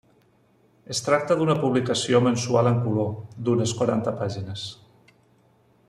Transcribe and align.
Es 0.93 1.01
tracta 1.07 1.37
d'una 1.41 1.55
publicació 1.65 2.21
mensual 2.29 2.71
en 2.71 2.81
color, 2.87 3.13
d'unes 3.49 3.75
quaranta 3.83 4.15
pàgines. 4.23 4.65